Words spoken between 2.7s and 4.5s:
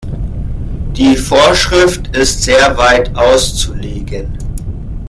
weit auszulegen.